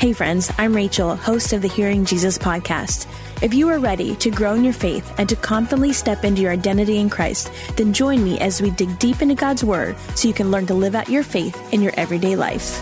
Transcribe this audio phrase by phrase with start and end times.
[0.00, 3.06] Hey, friends, I'm Rachel, host of the Hearing Jesus podcast.
[3.42, 6.52] If you are ready to grow in your faith and to confidently step into your
[6.52, 10.32] identity in Christ, then join me as we dig deep into God's Word so you
[10.32, 12.80] can learn to live out your faith in your everyday life.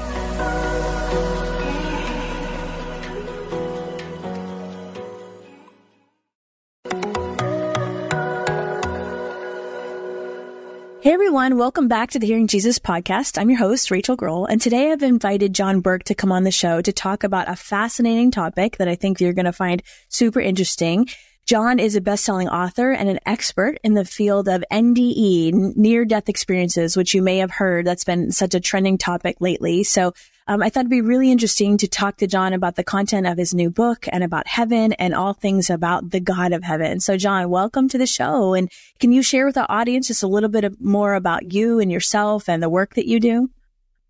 [11.29, 13.37] Everyone, welcome back to the Hearing Jesus podcast.
[13.37, 16.51] I'm your host, Rachel Grohl, and today I've invited John Burke to come on the
[16.51, 20.41] show to talk about a fascinating topic that I think you're going to find super
[20.41, 21.07] interesting.
[21.45, 26.97] John is a best-selling author and an expert in the field of NDE, near-death experiences,
[26.97, 27.85] which you may have heard.
[27.85, 29.85] That's been such a trending topic lately.
[29.85, 30.15] So
[30.49, 33.39] um, I thought it'd be really interesting to talk to John about the content of
[33.39, 36.99] his new book and about heaven and all things about the God of heaven.
[37.01, 38.55] So John, welcome to the show.
[38.55, 41.93] And can you share with the audience just a little bit more about you and
[41.93, 43.51] yourself and the work that you do?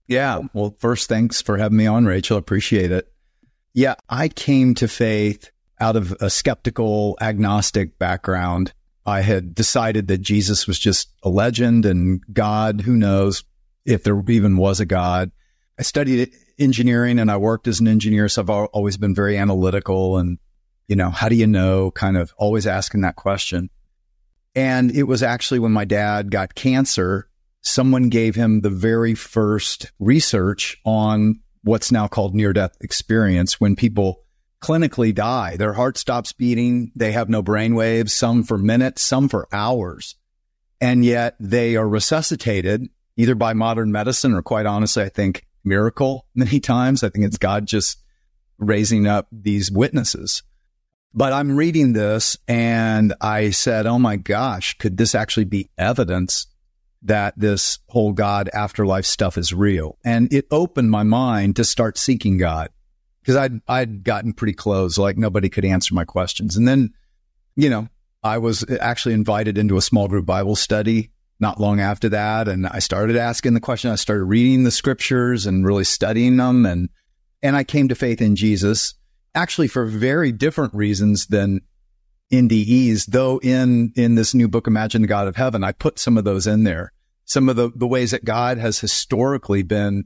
[0.07, 0.41] Yeah.
[0.55, 2.39] Well, first, thanks for having me on, Rachel.
[2.39, 3.13] Appreciate it.
[3.75, 3.97] Yeah.
[4.09, 5.51] I came to faith
[5.81, 8.73] out of a skeptical, agnostic background,
[9.09, 13.43] I had decided that Jesus was just a legend and God, who knows
[13.87, 15.31] if there even was a God.
[15.79, 18.29] I studied engineering and I worked as an engineer.
[18.29, 20.39] So I've always been very analytical and,
[20.89, 21.91] you know, how do you know?
[21.93, 23.71] Kind of always asking that question.
[24.55, 27.29] And it was actually when my dad got cancer,
[27.61, 33.77] someone gave him the very first research on what's now called near death experience when
[33.77, 34.25] people
[34.61, 35.57] clinically die.
[35.57, 36.91] Their heart stops beating.
[36.97, 40.17] They have no brain waves, some for minutes, some for hours.
[40.81, 46.27] And yet they are resuscitated either by modern medicine or quite honestly, I think miracle
[46.35, 47.03] many times.
[47.03, 47.99] I think it's God just
[48.59, 50.43] raising up these witnesses.
[51.15, 56.47] But I'm reading this and I said, Oh my gosh, could this actually be evidence
[57.03, 59.99] that this whole God afterlife stuff is real?
[60.05, 62.71] And it opened my mind to start seeking God
[63.21, 66.57] because I'd I'd gotten pretty close, like nobody could answer my questions.
[66.57, 66.93] And then,
[67.57, 67.89] you know,
[68.23, 71.11] I was actually invited into a small group Bible study
[71.41, 73.91] not long after that, and I started asking the question.
[73.91, 76.89] I started reading the scriptures and really studying them, and
[77.43, 78.95] and I came to faith in Jesus,
[79.35, 81.61] actually for very different reasons than
[82.33, 83.07] NDEs.
[83.07, 86.25] Though in in this new book, Imagine the God of Heaven, I put some of
[86.25, 86.93] those in there.
[87.25, 90.05] Some of the the ways that God has historically been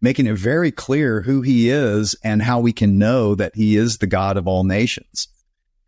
[0.00, 3.98] making it very clear who he is and how we can know that he is
[3.98, 5.28] the God of all nations.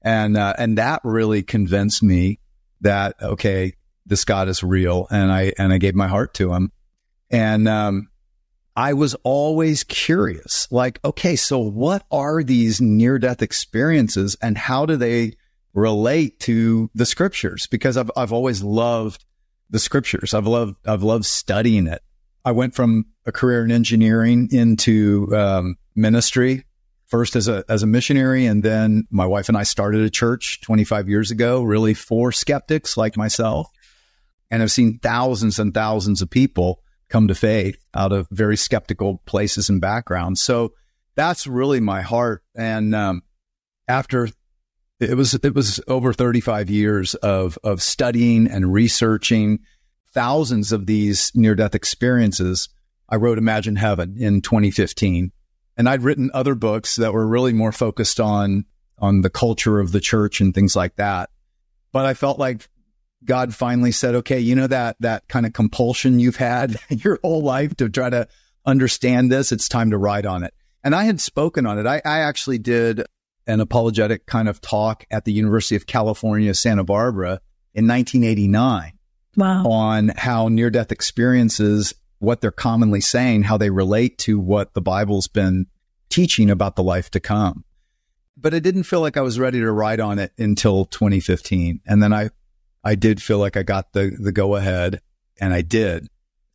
[0.02, 2.40] And, uh, and that really convinced me
[2.80, 3.74] that, okay,
[4.06, 5.06] this God is real.
[5.10, 6.72] And I, and I gave my heart to him.
[7.30, 8.08] And, um,
[8.74, 14.86] I was always curious, like, okay, so what are these near death experiences and how
[14.86, 15.34] do they
[15.74, 17.66] relate to the scriptures?
[17.70, 19.26] Because I've, I've always loved
[19.68, 20.32] the scriptures.
[20.32, 22.02] I've loved, I've loved studying it.
[22.44, 26.64] I went from a career in engineering into um, ministry
[27.06, 30.60] first as a as a missionary and then my wife and I started a church
[30.62, 33.68] 25 years ago really for skeptics like myself
[34.52, 39.20] and I've seen thousands and thousands of people come to faith out of very skeptical
[39.26, 40.72] places and backgrounds so
[41.16, 43.22] that's really my heart and um,
[43.88, 44.28] after
[45.00, 49.58] it was it was over 35 years of of studying and researching
[50.12, 52.68] thousands of these near death experiences,
[53.08, 55.32] I wrote Imagine Heaven in 2015.
[55.76, 58.66] And I'd written other books that were really more focused on,
[58.98, 61.30] on the culture of the church and things like that.
[61.92, 62.68] But I felt like
[63.24, 67.42] God finally said, okay, you know, that, that kind of compulsion you've had your whole
[67.42, 68.28] life to try to
[68.66, 69.52] understand this.
[69.52, 70.54] It's time to ride on it.
[70.84, 71.86] And I had spoken on it.
[71.86, 73.04] I, I actually did
[73.46, 77.40] an apologetic kind of talk at the University of California, Santa Barbara
[77.74, 78.92] in 1989
[79.36, 79.64] wow.
[79.64, 84.80] on how near death experiences, what they're commonly saying, how they relate to what the
[84.80, 85.66] Bible's been
[86.08, 87.64] teaching about the life to come.
[88.36, 91.80] But I didn't feel like I was ready to ride on it until 2015.
[91.86, 92.30] And then I,
[92.84, 95.00] I did feel like I got the, the go ahead
[95.40, 96.08] and I did.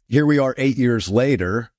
[0.07, 1.71] Here we are eight years later.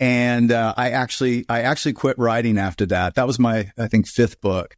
[0.00, 3.16] And, uh, I actually, I actually quit writing after that.
[3.16, 4.76] That was my, I think, fifth book.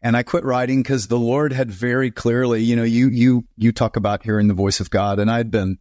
[0.00, 3.72] And I quit writing because the Lord had very clearly, you know, you, you, you
[3.72, 5.18] talk about hearing the voice of God.
[5.18, 5.78] And I'd been,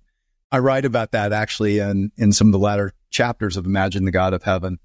[0.52, 4.12] I write about that actually in, in some of the latter chapters of Imagine the
[4.12, 4.80] God of Heaven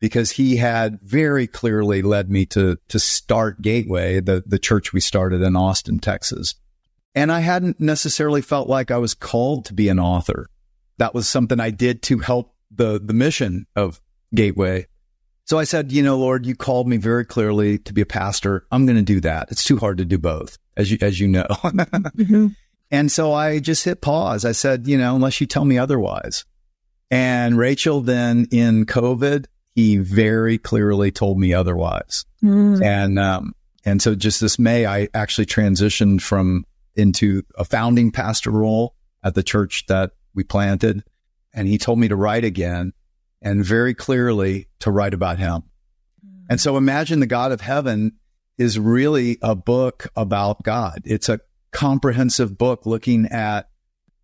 [0.00, 5.00] because he had very clearly led me to, to start Gateway, the, the church we
[5.00, 6.54] started in Austin, Texas.
[7.14, 10.48] And I hadn't necessarily felt like I was called to be an author.
[10.98, 14.00] that was something I did to help the, the mission of
[14.34, 14.86] Gateway.
[15.44, 18.66] So I said, you know, Lord, you called me very clearly to be a pastor.
[18.70, 19.48] I'm going to do that.
[19.50, 21.46] It's too hard to do both, as you, as you know.
[21.52, 22.46] mm-hmm.
[22.90, 24.44] And so I just hit pause.
[24.44, 26.44] I said, you know, unless you tell me otherwise.
[27.10, 32.24] And Rachel then in COVID, he very clearly told me otherwise.
[32.42, 32.82] Mm.
[32.82, 36.64] And, um, and so just this May, I actually transitioned from
[36.96, 41.04] into a founding pastor role at the church that we planted.
[41.52, 42.92] And he told me to write again
[43.42, 45.62] and very clearly to write about him.
[46.24, 46.44] Mm.
[46.50, 48.12] And so imagine the God of heaven
[48.58, 51.02] is really a book about God.
[51.04, 51.40] It's a
[51.72, 53.68] comprehensive book looking at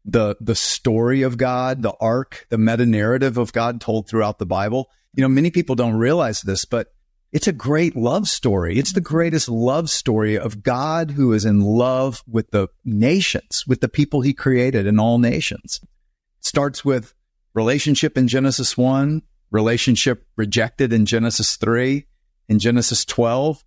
[0.04, 4.46] the the story of God, the arc, the meta narrative of God told throughout the
[4.46, 4.88] Bible.
[5.14, 6.88] You know, many people don't realize this, but
[7.32, 8.78] it's a great love story.
[8.78, 13.80] It's the greatest love story of God who is in love with the nations, with
[13.80, 15.80] the people he created in all nations.
[15.82, 17.14] It starts with
[17.54, 22.06] relationship in Genesis 1, relationship rejected in Genesis 3.
[22.48, 23.64] In Genesis 12,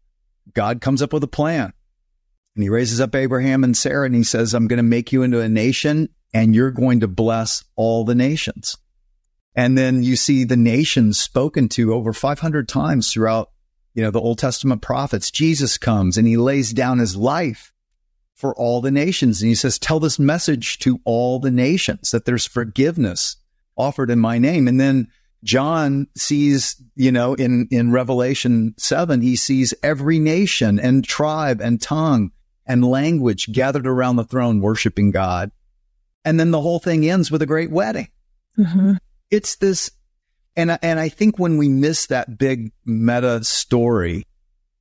[0.54, 1.72] God comes up with a plan.
[2.56, 5.24] And he raises up Abraham and Sarah and he says, I'm going to make you
[5.24, 8.78] into a nation and you're going to bless all the nations.
[9.56, 13.52] And then you see the nations spoken to over 500 times throughout,
[13.94, 15.32] you know, the Old Testament prophets.
[15.32, 17.72] Jesus comes and he lays down his life
[18.34, 19.42] for all the nations.
[19.42, 23.38] And he says, tell this message to all the nations that there's forgiveness
[23.78, 24.68] offered in my name.
[24.68, 25.08] And then
[25.44, 31.82] John sees, you know, in, in Revelation 7, he sees every nation and tribe and
[31.82, 32.32] tongue
[32.66, 35.52] and language gathered around the throne worshiping God.
[36.26, 38.08] And then the whole thing ends with a great wedding.
[38.58, 38.94] Mm-hmm.
[39.30, 39.92] It's this,
[40.56, 44.26] and, and I think when we miss that big meta story,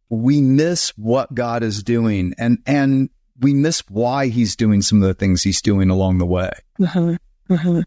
[0.09, 3.09] we miss what God is doing and, and
[3.41, 6.51] we miss why he's doing some of the things he's doing along the way.
[6.79, 7.55] Mm-hmm.
[7.55, 7.81] Mm-hmm.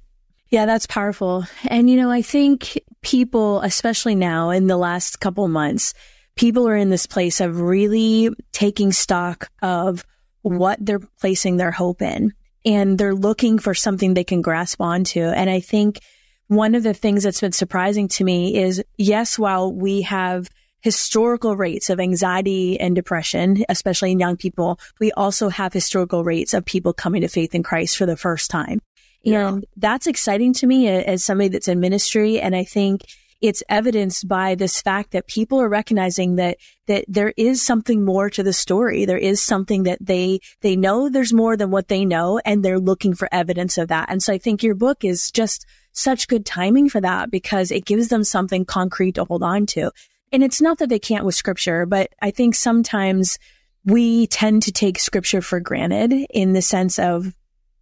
[0.50, 1.46] Yeah, that's powerful.
[1.68, 5.94] And, you know, I think people, especially now in the last couple months,
[6.36, 10.04] people are in this place of really taking stock of
[10.42, 12.34] what they're placing their hope in
[12.66, 15.22] and they're looking for something they can grasp onto.
[15.22, 16.00] And I think
[16.48, 20.50] one of the things that's been surprising to me is yes, while we have
[20.82, 26.54] historical rates of anxiety and depression, especially in young people, we also have historical rates
[26.54, 28.80] of people coming to faith in Christ for the first time.
[29.24, 29.48] Yeah.
[29.48, 32.40] And that's exciting to me uh, as somebody that's in ministry.
[32.40, 33.02] And I think
[33.42, 36.58] it's evidenced by this fact that people are recognizing that
[36.88, 39.06] that there is something more to the story.
[39.06, 42.80] There is something that they they know there's more than what they know and they're
[42.80, 44.10] looking for evidence of that.
[44.10, 45.66] And so I think your book is just
[45.96, 49.92] such good timing for that because it gives them something concrete to hold on to.
[50.32, 53.40] And it's not that they can't with scripture, but I think sometimes
[53.86, 57.34] we tend to take scripture for granted in the sense of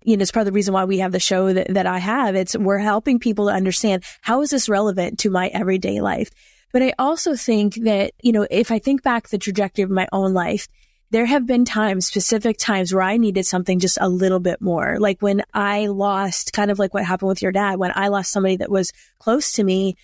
[0.05, 1.97] you know, it's part of the reason why we have the show that, that I
[1.97, 2.35] have.
[2.35, 6.29] It's we're helping people to understand how is this relevant to my everyday life.
[6.73, 10.07] But I also think that, you know, if I think back the trajectory of my
[10.11, 10.67] own life,
[11.13, 14.97] there have been times, specific times where I needed something just a little bit more.
[14.99, 18.31] Like when I lost, kind of like what happened with your dad, when I lost
[18.31, 19.95] somebody that was close to me,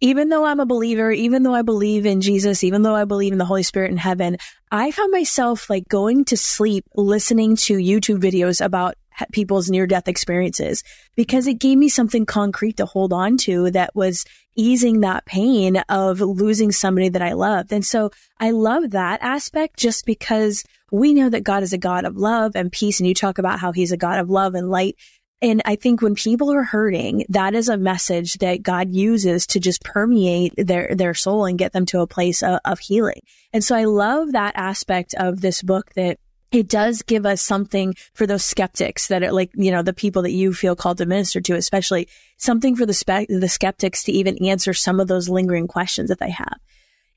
[0.00, 3.32] even though I'm a believer, even though I believe in Jesus, even though I believe
[3.32, 4.38] in the Holy Spirit in heaven,
[4.70, 8.94] I found myself like going to sleep listening to YouTube videos about
[9.32, 10.82] people's near death experiences
[11.16, 14.24] because it gave me something concrete to hold on to that was
[14.56, 17.72] easing that pain of losing somebody that I loved.
[17.72, 22.04] And so I love that aspect just because we know that God is a God
[22.04, 23.00] of love and peace.
[23.00, 24.96] And you talk about how he's a God of love and light.
[25.42, 29.60] And I think when people are hurting, that is a message that God uses to
[29.60, 33.20] just permeate their, their soul and get them to a place of, of healing.
[33.52, 36.18] And so I love that aspect of this book that
[36.52, 40.22] it does give us something for those skeptics that are like, you know, the people
[40.22, 44.12] that you feel called to minister to, especially something for the spe- the skeptics to
[44.12, 46.58] even answer some of those lingering questions that they have.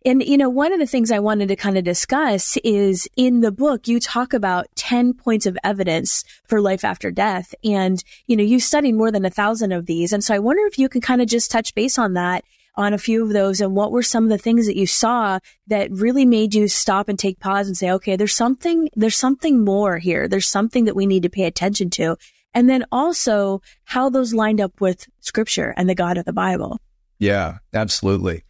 [0.06, 3.42] And, you know, one of the things I wanted to kind of discuss is in
[3.42, 7.54] the book, you talk about 10 points of evidence for life after death.
[7.66, 10.14] And, you know, you studied more than a thousand of these.
[10.14, 12.46] And so I wonder if you can kind of just touch base on that
[12.80, 15.38] on a few of those and what were some of the things that you saw
[15.68, 19.66] that really made you stop and take pause and say, okay, there's something, there's something
[19.66, 20.30] more here.
[20.30, 22.16] There's something that we need to pay attention to.
[22.54, 26.80] And then also how those lined up with scripture and the God of the Bible.
[27.20, 28.46] Yeah, absolutely.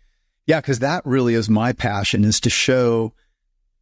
[0.46, 3.16] Yeah, because that really is my passion is to show,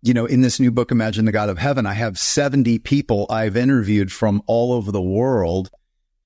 [0.02, 3.26] you know, in this new book, Imagine the God of Heaven, I have 70 people
[3.30, 5.70] I've interviewed from all over the world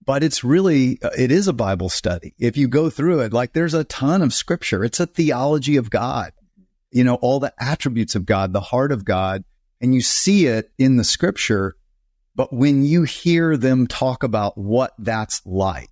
[0.04, 2.34] but it's really, uh, it is a Bible study.
[2.40, 4.84] If you go through it, like there's a ton of scripture.
[4.84, 6.34] It's a theology of God,
[6.92, 9.44] you know, all the attributes of God, the heart of God,
[9.80, 11.76] and you see it in the scripture.
[12.36, 15.90] But when you hear them talk about what that's like,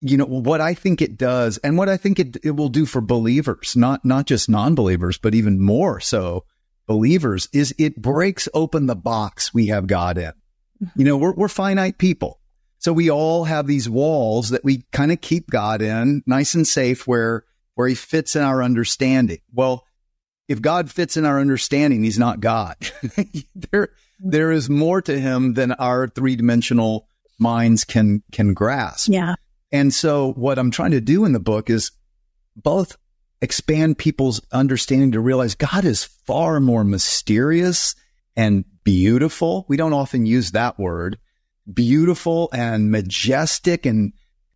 [0.00, 2.86] you know, what I think it does and what I think it, it will do
[2.86, 6.44] for believers, not, not just non-believers, but even more so
[6.86, 10.32] believers is it breaks open the box we have God in.
[10.82, 10.86] Mm-hmm.
[10.96, 12.37] You know, we're, we're finite people.
[12.78, 16.66] So we all have these walls that we kind of keep God in nice and
[16.66, 17.44] safe where,
[17.74, 19.38] where he fits in our understanding.
[19.52, 19.84] Well,
[20.46, 22.76] if God fits in our understanding, he's not God.
[23.54, 23.88] there,
[24.20, 27.08] there is more to him than our three dimensional
[27.38, 29.08] minds can, can grasp.
[29.10, 29.34] Yeah.
[29.70, 31.90] And so what I'm trying to do in the book is
[32.56, 32.96] both
[33.40, 37.94] expand people's understanding to realize God is far more mysterious
[38.36, 39.66] and beautiful.
[39.68, 41.18] We don't often use that word.
[41.72, 44.12] Beautiful and majestic and,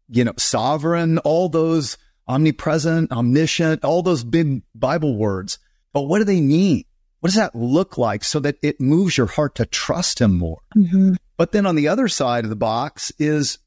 [0.08, 5.58] you know, sovereign, all those omnipresent, omniscient, all those big Bible words.
[5.92, 6.84] But what do they mean?
[7.20, 10.60] What does that look like so that it moves your heart to trust him more?
[10.76, 11.14] Mm-hmm.
[11.36, 13.58] But then on the other side of the box is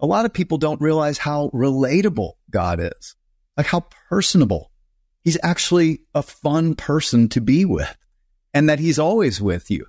[0.00, 3.16] a lot of people don't realize how relatable God is,
[3.56, 4.70] like how personable.
[5.22, 7.96] He's actually a fun person to be with
[8.54, 9.86] and that he's always with you.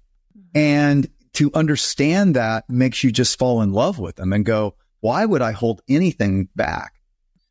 [0.53, 5.25] And to understand that makes you just fall in love with them and go, why
[5.25, 6.93] would I hold anything back?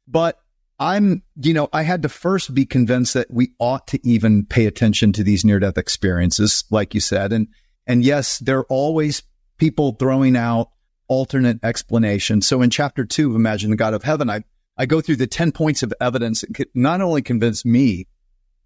[0.06, 0.38] But
[0.78, 4.66] I'm, you know, I had to first be convinced that we ought to even pay
[4.66, 7.32] attention to these near death experiences, like you said.
[7.32, 7.48] And,
[7.86, 9.22] and yes, there are always
[9.58, 10.70] people throwing out
[11.08, 12.46] alternate explanations.
[12.46, 14.44] So in chapter two of Imagine the God of Heaven, I,
[14.76, 18.06] I go through the 10 points of evidence that could not only convince me,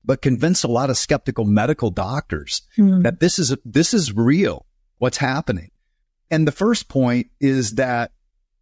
[0.04, 3.02] but convince a lot of skeptical medical doctors mm.
[3.04, 4.66] that this is, this is real,
[5.02, 5.72] what's happening.
[6.30, 8.12] And the first point is that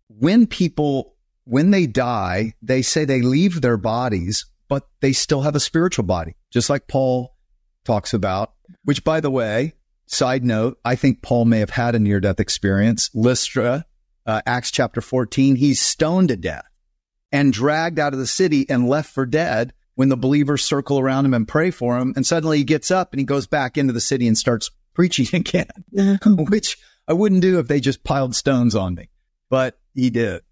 [0.09, 5.55] when people, when they die, they say they leave their bodies, but they still have
[5.55, 7.37] a spiritual body, just like Paul
[7.85, 8.55] talks about,
[8.85, 9.75] which by the way,
[10.07, 13.11] Side note, I think Paul may have had a near death experience.
[13.15, 13.85] Lystra,
[14.27, 16.65] uh, Acts chapter 14, he's stoned to death
[17.31, 21.27] and dragged out of the city and left for dead when the believers circle around
[21.27, 22.13] him and pray for him.
[22.17, 25.29] And suddenly he gets up and he goes back into the city and starts preaching
[25.33, 25.69] again,
[26.27, 26.79] which
[27.09, 29.09] I wouldn't do if they just piled stones on me,
[29.49, 30.43] but he did.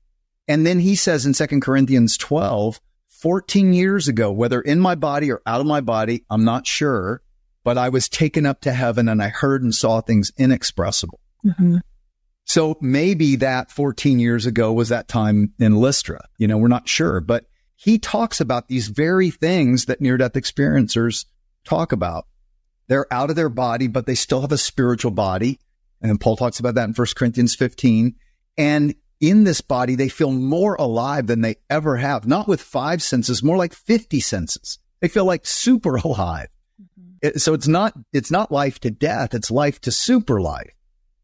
[0.47, 5.31] And then he says in 2 Corinthians 12, 14 years ago, whether in my body
[5.31, 7.23] or out of my body, I'm not sure
[7.69, 11.21] but I was taken up to heaven and I heard and saw things inexpressible.
[11.45, 11.77] Mm-hmm.
[12.47, 16.25] So maybe that 14 years ago was that time in Lystra.
[16.39, 17.45] You know, we're not sure, but
[17.77, 21.27] he talks about these very things that near death experiencers
[21.65, 22.27] talk about.
[22.89, 25.61] They're out of their body, but they still have a spiritual body.
[26.01, 28.15] And Paul talks about that in 1 Corinthians 15.
[28.57, 33.03] And in this body, they feel more alive than they ever have, not with five
[33.03, 34.79] senses, more like 50 senses.
[35.01, 36.49] They feel like super alive.
[36.81, 37.11] Mm-hmm.
[37.23, 39.35] It, so it's not, it's not life to death.
[39.35, 40.73] It's life to super life.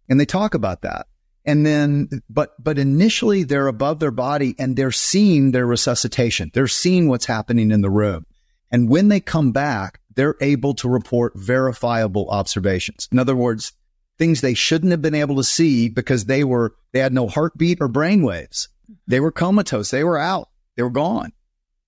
[0.08, 1.06] And they talk about that.
[1.46, 6.50] And then, but, but initially they're above their body and they're seeing their resuscitation.
[6.54, 8.24] They're seeing what's happening in the room.
[8.70, 13.08] And when they come back, they're able to report verifiable observations.
[13.10, 13.72] In other words,
[14.18, 17.78] things they shouldn't have been able to see because they were, they had no heartbeat
[17.80, 18.68] or brain waves.
[19.06, 19.90] They were comatose.
[19.90, 20.48] They were out.
[20.76, 21.32] They were gone.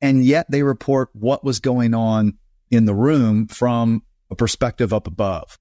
[0.01, 2.39] And yet they report what was going on
[2.71, 5.59] in the room from a perspective up above.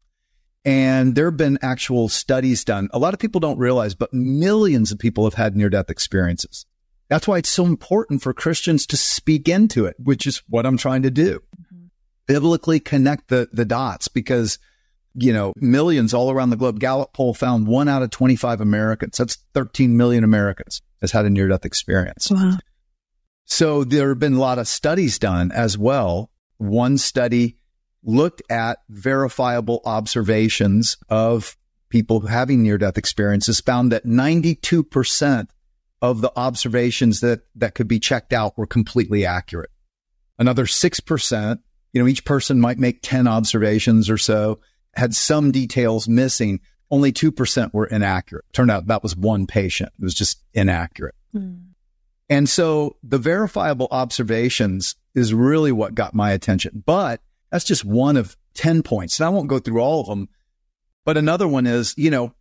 [0.63, 2.89] And there have been actual studies done.
[2.91, 6.65] A lot of people don't realize, but millions of people have had near death experiences.
[7.07, 10.77] That's why it's so important for Christians to speak into it, which is what I'm
[10.77, 11.41] trying to do.
[12.27, 14.57] Biblically connect the, the dots because,
[15.13, 16.79] you know, millions all around the globe.
[16.79, 21.29] Gallup poll found one out of 25 Americans, that's 13 million Americans, has had a
[21.29, 22.31] near death experience.
[22.31, 22.57] Wow.
[23.45, 27.57] So there have been a lot of studies done as well one study
[28.03, 31.57] looked at verifiable observations of
[31.89, 35.47] people having near death experiences found that 92%
[36.01, 39.71] of the observations that, that could be checked out were completely accurate.
[40.37, 41.59] Another 6%,
[41.95, 44.59] you know, each person might make 10 observations or so,
[44.95, 46.59] had some details missing.
[46.91, 48.43] Only 2% were inaccurate.
[48.51, 49.93] Turned out that was one patient.
[49.97, 51.15] It was just inaccurate.
[51.33, 51.69] Mm.
[52.29, 56.83] And so the verifiable observations is really what got my attention.
[56.85, 59.17] But that's just one of 10 points.
[59.17, 60.27] And I won't go through all of them.
[61.05, 62.33] But another one is, you know,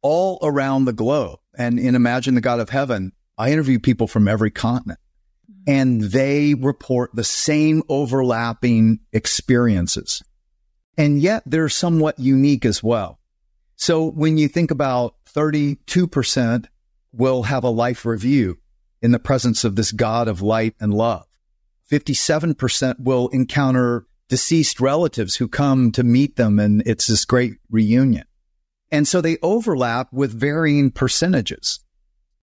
[0.00, 4.28] all around the globe and in Imagine the God of Heaven, I interview people from
[4.28, 5.00] every continent
[5.66, 10.22] and they report the same overlapping experiences.
[10.96, 13.18] And yet they're somewhat unique as well.
[13.76, 16.66] So when you think about 32%
[17.12, 18.58] will have a life review
[19.00, 21.26] in the presence of this God of light and love.
[21.90, 28.24] 57% will encounter deceased relatives who come to meet them and it's this great reunion.
[28.90, 31.80] And so they overlap with varying percentages.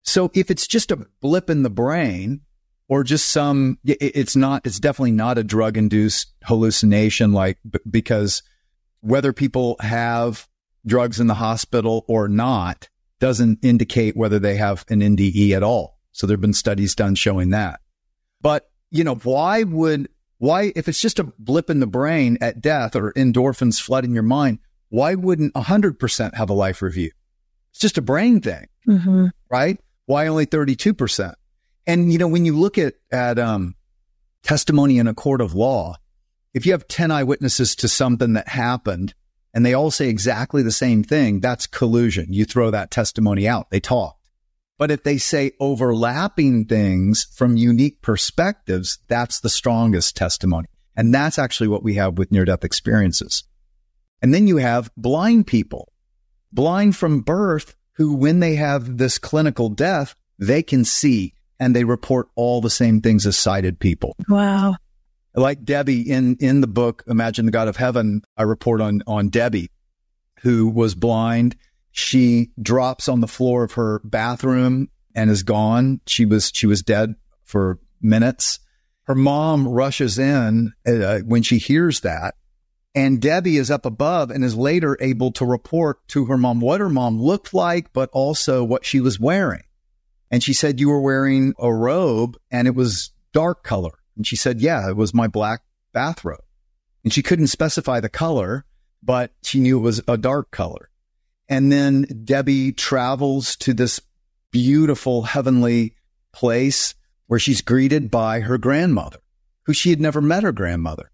[0.02, 2.42] So if it's just a blip in the brain
[2.92, 7.56] or just some, it's not, it's definitely not a drug induced hallucination, like
[7.90, 8.42] because
[9.00, 10.46] whether people have
[10.84, 15.98] drugs in the hospital or not doesn't indicate whether they have an NDE at all.
[16.10, 17.80] So there have been studies done showing that.
[18.42, 22.60] But, you know, why would, why, if it's just a blip in the brain at
[22.60, 24.58] death or endorphins flooding your mind,
[24.90, 27.10] why wouldn't 100% have a life review?
[27.70, 29.28] It's just a brain thing, mm-hmm.
[29.50, 29.80] right?
[30.04, 31.32] Why only 32%?
[31.86, 33.74] And, you know, when you look at, at, um,
[34.42, 35.96] testimony in a court of law,
[36.54, 39.14] if you have 10 eyewitnesses to something that happened
[39.54, 42.32] and they all say exactly the same thing, that's collusion.
[42.32, 43.70] You throw that testimony out.
[43.70, 44.28] They talked.
[44.78, 50.68] But if they say overlapping things from unique perspectives, that's the strongest testimony.
[50.96, 53.44] And that's actually what we have with near death experiences.
[54.20, 55.92] And then you have blind people,
[56.52, 61.84] blind from birth, who, when they have this clinical death, they can see and they
[61.84, 64.16] report all the same things as sighted people.
[64.28, 64.74] Wow.
[65.34, 69.28] Like Debbie in, in the book, Imagine the God of Heaven, I report on, on
[69.28, 69.70] Debbie,
[70.40, 71.54] who was blind.
[71.92, 76.00] She drops on the floor of her bathroom and is gone.
[76.06, 77.14] She was, she was dead
[77.44, 78.58] for minutes.
[79.04, 82.34] Her mom rushes in uh, when she hears that
[82.94, 86.80] and Debbie is up above and is later able to report to her mom what
[86.80, 89.62] her mom looked like, but also what she was wearing.
[90.32, 93.92] And she said, you were wearing a robe and it was dark color.
[94.16, 95.60] And she said, yeah, it was my black
[95.92, 96.42] bathrobe.
[97.04, 98.64] And she couldn't specify the color,
[99.02, 100.88] but she knew it was a dark color.
[101.48, 104.00] And then Debbie travels to this
[104.50, 105.94] beautiful heavenly
[106.32, 106.94] place
[107.26, 109.18] where she's greeted by her grandmother,
[109.66, 111.10] who she had never met her grandmother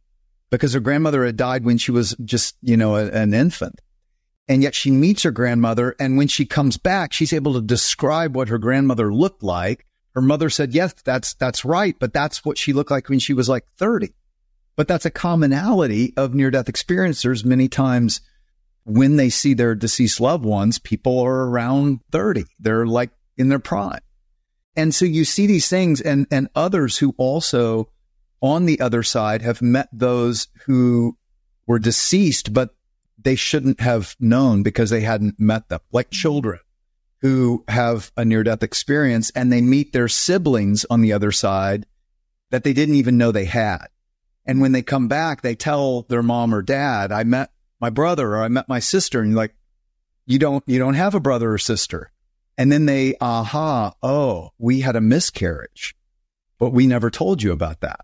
[0.51, 3.81] because her grandmother had died when she was just, you know, a, an infant.
[4.49, 5.95] And yet she meets her grandmother.
[6.01, 9.87] And when she comes back, she's able to describe what her grandmother looked like.
[10.15, 11.95] Her mother said, yes, that's, that's right.
[11.99, 14.15] But that's what she looked like when she was like 30.
[14.75, 17.45] But that's a commonality of near death experiencers.
[17.45, 18.21] Many times
[18.85, 22.45] when they see their deceased loved ones, people are around 30.
[22.59, 24.01] They're like in their prime.
[24.77, 27.91] And so you see these things and, and others who also
[28.41, 31.19] on the other side have met those who
[31.67, 32.71] were deceased, but
[33.21, 36.21] they shouldn't have known because they hadn't met them, like mm-hmm.
[36.21, 36.61] children
[37.21, 41.85] who have a near death experience and they meet their siblings on the other side
[42.51, 43.87] that they didn't even know they had.
[44.47, 47.51] And when they come back, they tell their mom or dad, I met
[47.81, 49.21] my brother or I met my sister.
[49.21, 49.55] And you're like,
[50.27, 52.13] you don't, you don't have a brother or sister.
[52.57, 55.95] And then they, aha, oh, we had a miscarriage,
[56.59, 58.01] but we never told you about that.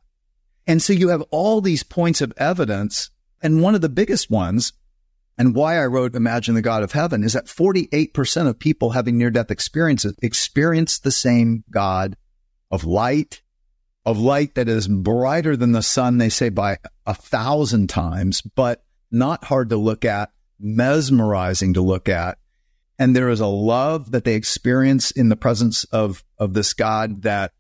[0.66, 3.10] And so you have all these points of evidence.
[3.42, 4.72] And one of the biggest ones,
[5.36, 9.18] and why I wrote Imagine the God of Heaven, is that 48% of people having
[9.18, 12.16] near death experiences experience the same God
[12.70, 13.42] of light,
[14.04, 18.84] of light that is brighter than the sun, they say by a thousand times, but
[19.10, 22.38] not hard to look at, mesmerizing to look at.
[22.98, 27.22] And there is a love that they experience in the presence of, of this God
[27.22, 27.52] that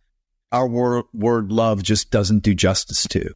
[0.52, 3.34] our word, word love just doesn't do justice to.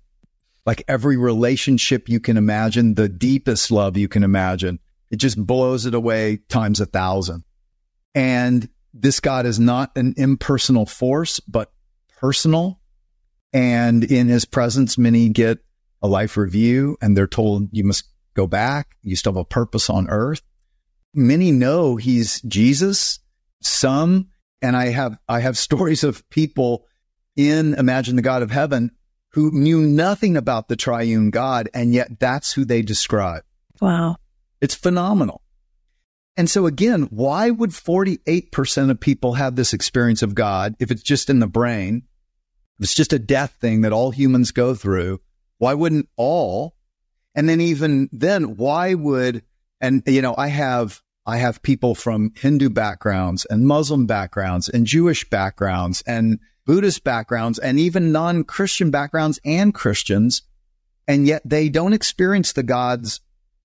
[0.69, 5.87] Like every relationship you can imagine, the deepest love you can imagine, it just blows
[5.87, 7.45] it away times a thousand.
[8.15, 11.73] And this God is not an impersonal force, but
[12.21, 12.81] personal.
[13.51, 15.61] And in his presence, many get
[16.03, 18.05] a life review and they're told you must
[18.35, 18.95] go back.
[19.01, 20.43] You still have a purpose on earth.
[21.15, 23.21] Many know he's Jesus.
[23.63, 24.29] Some,
[24.61, 26.85] and I have, I have stories of people
[27.37, 28.91] in Imagine the God of Heaven
[29.39, 33.45] who knew nothing about the triune God, and yet that's who they describe.
[33.81, 34.17] Wow.
[34.61, 35.43] It's phenomenal.
[36.37, 41.05] And so again, why would 48% of people have this experience of God if it's
[41.05, 42.03] just in the brain?
[42.81, 45.21] It's just a death thing that all humans go through.
[45.59, 46.75] Why wouldn't all?
[47.37, 49.45] And then even then, why would,
[49.81, 54.85] and you know, I have, I have people from Hindu backgrounds and Muslim backgrounds and
[54.85, 60.43] Jewish backgrounds and Buddhist backgrounds and even non-Christian backgrounds and Christians.
[61.09, 63.23] And yet they don't experience the gods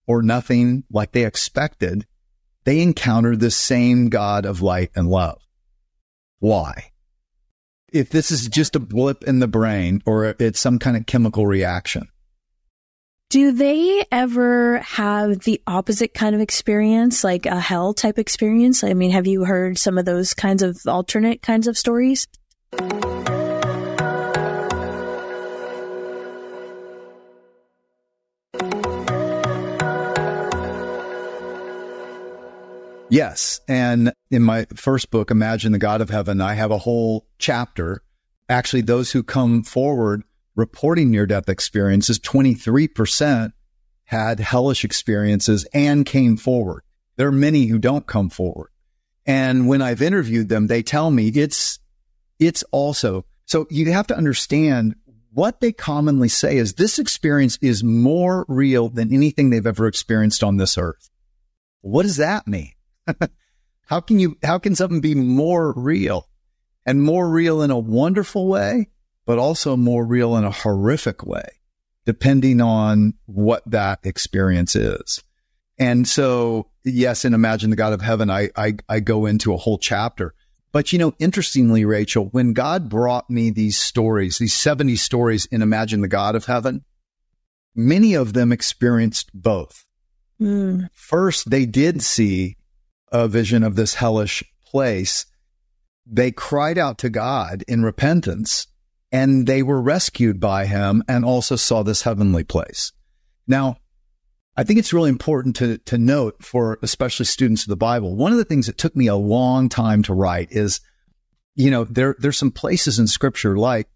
[0.08, 2.08] or nothing like they expected.
[2.64, 5.42] They encounter the same God of light and love.
[6.40, 6.92] Why?
[7.92, 11.46] If this is just a blip in the brain or it's some kind of chemical
[11.46, 12.08] reaction.
[13.30, 18.82] Do they ever have the opposite kind of experience, like a hell type experience?
[18.82, 22.28] I mean, have you heard some of those kinds of alternate kinds of stories?
[33.14, 33.62] Yes.
[33.68, 38.02] And in my first book, Imagine the God of Heaven, I have a whole chapter.
[38.50, 40.24] Actually, those who come forward
[40.56, 43.52] reporting near death experiences, 23%
[44.06, 46.82] had hellish experiences and came forward.
[47.16, 48.72] There are many who don't come forward.
[49.28, 51.78] And when I've interviewed them, they tell me it's,
[52.40, 54.96] it's also, so you have to understand
[55.32, 60.44] what they commonly say is this experience is more real than anything they've ever experienced
[60.44, 61.10] on this earth.
[61.82, 62.74] What does that mean?
[63.88, 66.30] how can you, how can something be more real
[66.86, 68.90] and more real in a wonderful way,
[69.26, 71.50] but also more real in a horrific way,
[72.06, 75.24] depending on what that experience is?
[75.80, 79.58] And so, yes, in Imagine the God of Heaven, I, I, I go into a
[79.58, 80.36] whole chapter.
[80.74, 85.62] But you know, interestingly, Rachel, when God brought me these stories, these 70 stories in
[85.62, 86.84] Imagine the God of Heaven,
[87.76, 89.86] many of them experienced both.
[90.42, 90.90] Mm.
[90.92, 92.58] First, they did see
[93.12, 95.28] a vision of this hellish place.
[96.08, 98.66] They cried out to God in repentance
[99.12, 102.92] and they were rescued by him and also saw this heavenly place.
[103.48, 103.78] Now,
[104.56, 108.16] I think it's really important to, to note for especially students of the Bible.
[108.16, 110.80] One of the things that took me a long time to write is,
[111.56, 113.88] you know, there, there's some places in scripture like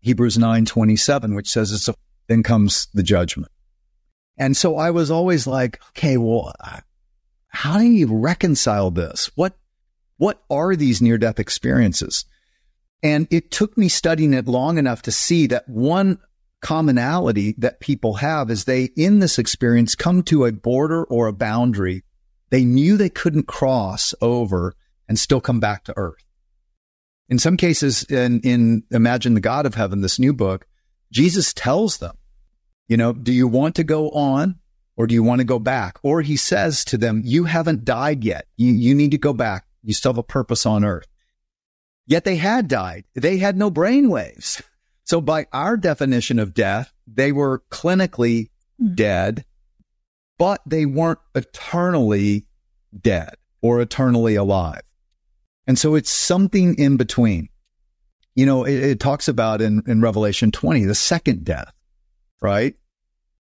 [0.00, 1.94] Hebrews 9, 27, which says it's a,
[2.28, 3.50] then comes the judgment.
[4.38, 6.52] And so I was always like, okay, well,
[7.48, 9.30] how do you reconcile this?
[9.34, 9.56] What,
[10.18, 12.26] what are these near death experiences?
[13.02, 16.18] And it took me studying it long enough to see that one
[16.62, 21.32] commonality that people have is they, in this experience, come to a border or a
[21.32, 22.02] boundary
[22.50, 24.74] they knew they couldn't cross over
[25.08, 26.24] and still come back to earth.
[27.28, 30.66] In some cases, in, in Imagine the God of Heaven, this new book,
[31.12, 32.16] Jesus tells them,
[32.88, 34.56] you know, do you want to go on
[34.96, 35.98] or do you want to go back?
[36.02, 38.46] Or he says to them, you haven't died yet.
[38.56, 39.66] You, you need to go back.
[39.82, 41.08] You still have a purpose on earth.
[42.06, 43.04] Yet they had died.
[43.14, 44.62] They had no brain waves.
[45.06, 48.94] So by our definition of death, they were clinically hmm.
[48.94, 49.44] dead,
[50.36, 52.46] but they weren't eternally
[52.98, 54.82] dead or eternally alive.
[55.66, 57.48] And so it's something in between.
[58.34, 61.72] You know, it, it talks about in, in Revelation 20, the second death,
[62.42, 62.74] right?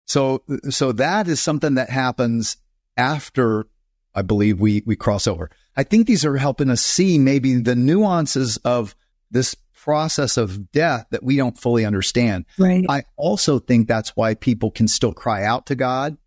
[0.05, 2.57] So, so that is something that happens
[2.95, 3.67] after
[4.13, 5.49] I believe we, we cross over.
[5.75, 8.95] I think these are helping us see maybe the nuances of
[9.29, 12.45] this process of death that we don't fully understand.
[12.57, 12.83] Right.
[12.89, 16.17] I also think that's why people can still cry out to God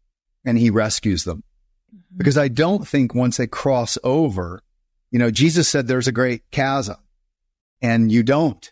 [0.44, 1.42] and he rescues them.
[1.92, 2.18] Mm-hmm.
[2.18, 4.62] Because I don't think once they cross over,
[5.10, 6.98] you know, Jesus said there's a great chasm
[7.82, 8.70] and you don't,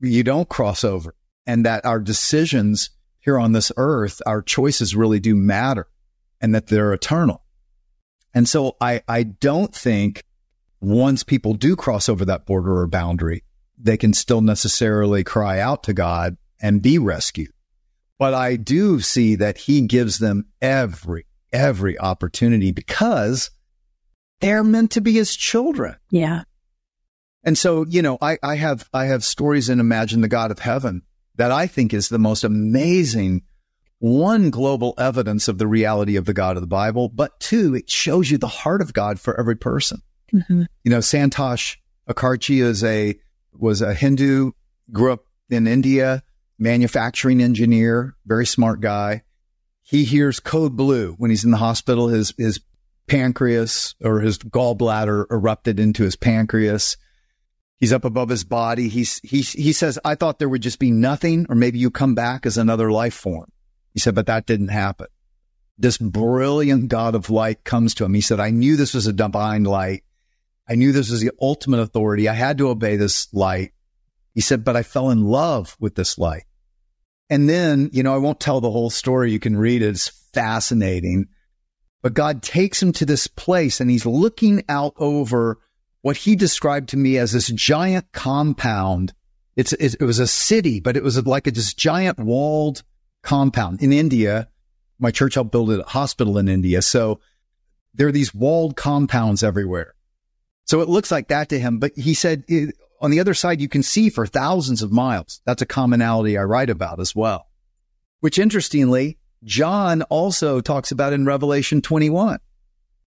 [0.00, 1.14] you don't cross over
[1.46, 5.88] and that our decisions here on this earth, our choices really do matter
[6.40, 7.44] and that they're eternal.
[8.32, 10.24] And so I, I don't think
[10.80, 13.44] once people do cross over that border or boundary,
[13.78, 17.52] they can still necessarily cry out to God and be rescued.
[18.18, 23.50] But I do see that he gives them every, every opportunity because
[24.40, 25.96] they're meant to be his children.
[26.10, 26.42] Yeah.
[27.44, 30.60] And so, you know, I, I have, I have stories in Imagine the God of
[30.60, 31.02] Heaven
[31.36, 33.42] that I think is the most amazing
[33.98, 37.88] one global evidence of the reality of the God of the Bible, but two, it
[37.88, 40.02] shows you the heart of God for every person.
[40.32, 40.62] Mm-hmm.
[40.82, 41.76] You know, Santosh
[42.08, 43.14] Acharjee is a
[43.52, 44.52] was a Hindu,
[44.90, 46.22] grew up in India,
[46.58, 49.22] manufacturing engineer, very smart guy.
[49.82, 52.08] He hears code blue when he's in the hospital.
[52.08, 52.60] His, his
[53.06, 56.96] pancreas or his gallbladder erupted into his pancreas.
[57.78, 58.88] He's up above his body.
[58.88, 62.14] He's, he, he says, I thought there would just be nothing, or maybe you come
[62.14, 63.50] back as another life form.
[63.92, 65.08] He said, but that didn't happen.
[65.76, 68.14] This brilliant God of light comes to him.
[68.14, 70.04] He said, I knew this was a divine light.
[70.68, 72.28] I knew this was the ultimate authority.
[72.28, 73.72] I had to obey this light.
[74.34, 76.44] He said, but I fell in love with this light.
[77.28, 79.32] And then, you know, I won't tell the whole story.
[79.32, 79.88] You can read it.
[79.88, 81.26] It's fascinating.
[82.02, 85.58] But God takes him to this place and he's looking out over
[86.02, 89.12] what he described to me as this giant compound.
[89.56, 92.82] It's, it, it was a city, but it was like a, this giant walled
[93.22, 94.48] compound in India.
[94.98, 96.82] My church helped build a hospital in India.
[96.82, 97.20] So
[97.94, 99.91] there are these walled compounds everywhere.
[100.64, 101.78] So it looks like that to him.
[101.78, 102.66] But he said eh,
[103.00, 105.40] on the other side, you can see for thousands of miles.
[105.44, 107.46] That's a commonality I write about as well,
[108.20, 112.38] which interestingly, John also talks about in Revelation 21.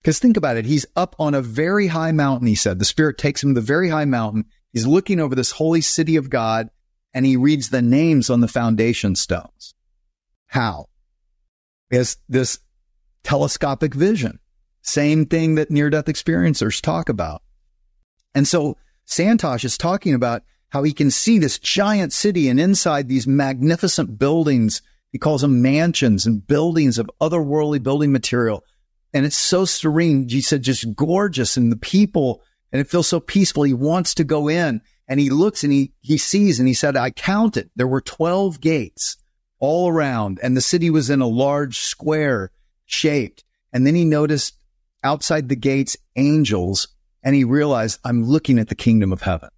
[0.01, 0.65] Because think about it.
[0.65, 2.79] He's up on a very high mountain, he said.
[2.79, 4.45] The Spirit takes him to the very high mountain.
[4.71, 6.69] He's looking over this holy city of God
[7.13, 9.73] and he reads the names on the foundation stones.
[10.47, 10.85] How?
[11.89, 12.59] He this
[13.23, 14.39] telescopic vision
[14.89, 17.43] Same thing that near death experiencers talk about.
[18.33, 18.75] And so
[19.07, 24.17] Santosh is talking about how he can see this giant city and inside these magnificent
[24.17, 24.81] buildings.
[25.11, 28.63] He calls them mansions and buildings of otherworldly building material.
[29.13, 30.27] And it's so serene.
[30.27, 31.55] He said, just gorgeous.
[31.55, 33.63] And the people, and it feels so peaceful.
[33.63, 36.97] He wants to go in and he looks and he, he sees and he said,
[36.97, 37.69] I counted.
[37.75, 39.17] There were 12 gates
[39.59, 42.51] all around and the city was in a large square
[42.85, 43.43] shaped.
[43.71, 44.55] And then he noticed
[45.03, 46.87] outside the gates angels
[47.23, 49.49] and he realized I'm looking at the kingdom of heaven.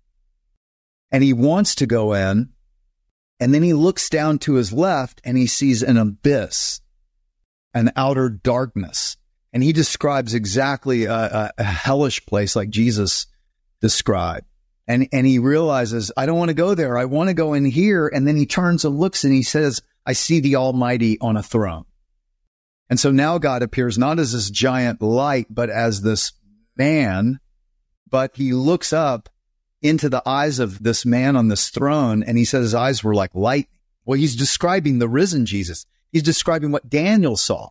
[1.12, 2.50] And he wants to go in.
[3.40, 6.82] And then he looks down to his left and he sees an abyss,
[7.74, 9.18] an outer darkness.
[9.52, 13.26] And he describes exactly a, a, hellish place like Jesus
[13.82, 14.46] described.
[14.88, 16.98] And, and he realizes, I don't want to go there.
[16.98, 18.08] I want to go in here.
[18.08, 21.44] And then he turns and looks and he says, I see the Almighty on a
[21.44, 21.86] throne.
[22.92, 26.34] And so now God appears not as this giant light, but as this
[26.76, 27.40] man.
[28.10, 29.30] But he looks up
[29.82, 33.16] into the eyes of this man on this throne and he said his eyes were
[33.16, 33.70] like light.
[34.04, 35.86] Well, he's describing the risen Jesus.
[36.12, 37.70] He's describing what Daniel saw,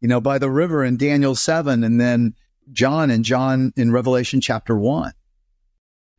[0.00, 2.34] you know, by the river in Daniel 7 and then
[2.72, 5.12] John and John in Revelation chapter 1.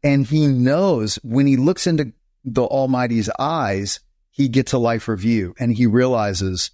[0.03, 2.13] And he knows when he looks into
[2.45, 6.69] the Almighty's eyes, he gets a life review and he realizes,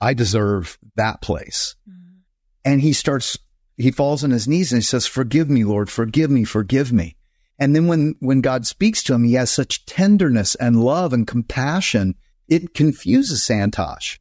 [0.00, 1.74] I deserve that place.
[1.88, 2.18] Mm-hmm.
[2.64, 3.38] And he starts,
[3.76, 7.16] he falls on his knees and he says, forgive me, Lord, forgive me, forgive me.
[7.58, 11.26] And then when, when God speaks to him, he has such tenderness and love and
[11.26, 12.14] compassion.
[12.48, 14.18] It confuses Santosh.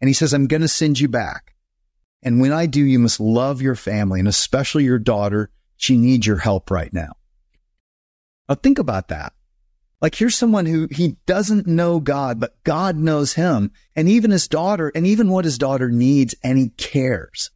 [0.00, 1.54] And he says, I'm going to send you back.
[2.22, 5.50] And when I do, you must love your family and especially your daughter.
[5.76, 7.12] She needs your help right now.
[8.48, 9.32] Now think about that.
[10.00, 14.48] Like here's someone who he doesn't know God, but God knows him and even his
[14.48, 17.50] daughter and even what his daughter needs and he cares.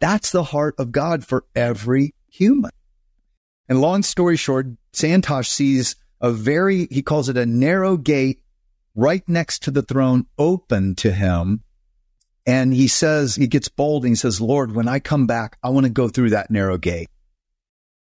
[0.00, 2.70] That's the heart of God for every human.
[3.68, 8.42] And long story short, Santosh sees a very, he calls it a narrow gate
[8.94, 11.62] right next to the throne open to him.
[12.46, 15.68] And he says, he gets bold and he says, Lord, when I come back, I
[15.68, 17.08] want to go through that narrow gate.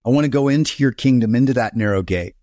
[0.06, 2.36] I want to go into your kingdom, into that narrow gate.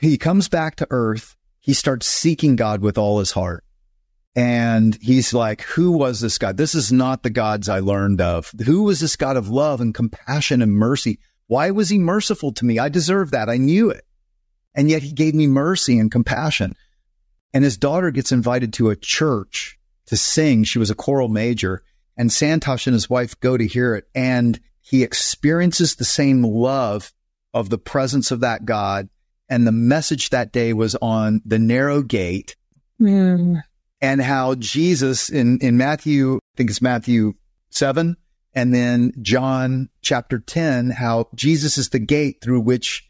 [0.00, 1.36] He comes back to earth.
[1.60, 3.64] He starts seeking God with all his heart.
[4.34, 6.56] And he's like, who was this God?
[6.56, 8.50] This is not the gods I learned of.
[8.64, 11.18] Who was this God of love and compassion and mercy?
[11.46, 12.78] Why was he merciful to me?
[12.78, 13.50] I deserve that.
[13.50, 14.04] I knew it.
[14.74, 16.74] And yet he gave me mercy and compassion.
[17.52, 20.64] And his daughter gets invited to a church to sing.
[20.64, 21.82] She was a choral major
[22.16, 27.12] and Santosh and his wife go to hear it and he experiences the same love
[27.54, 29.08] of the presence of that God.
[29.52, 32.56] And the message that day was on the narrow gate
[32.98, 33.62] mm.
[34.00, 37.34] and how Jesus in, in Matthew, I think it's Matthew
[37.68, 38.16] seven,
[38.54, 43.06] and then John chapter 10, how Jesus is the gate through which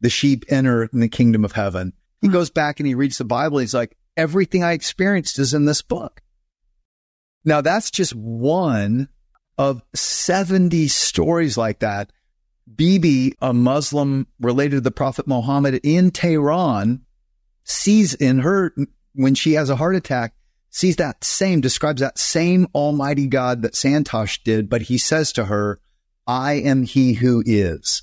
[0.00, 1.92] the sheep enter in the kingdom of heaven.
[2.22, 3.58] He goes back and he reads the Bible.
[3.58, 6.22] He's like, everything I experienced is in this book.
[7.44, 9.10] Now that's just one
[9.58, 12.12] of 70 stories like that.
[12.74, 17.02] Bibi, a Muslim related to the Prophet Muhammad in Tehran,
[17.64, 18.74] sees in her,
[19.14, 20.34] when she has a heart attack,
[20.70, 25.46] sees that same, describes that same Almighty God that Santosh did, but he says to
[25.46, 25.80] her,
[26.26, 28.02] I am he who is.